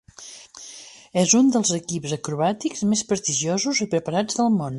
[1.23, 4.69] És un dels equips acrobàtics més prestigiosos i preparats del món.